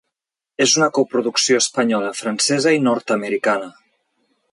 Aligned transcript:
És 0.63 0.71
una 0.77 0.87
coproducció 0.97 1.59
espanyola, 1.63 2.09
francesa 2.21 2.73
i 2.79 2.81
nord-americana. 2.87 3.69